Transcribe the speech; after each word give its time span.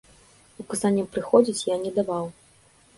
Указанняў 0.63 1.07
прыходзіць 1.17 1.65
я 1.73 1.79
не 1.85 1.95
даваў. 2.03 2.25